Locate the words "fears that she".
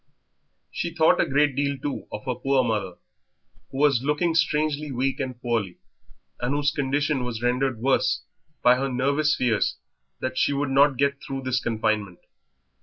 9.35-10.53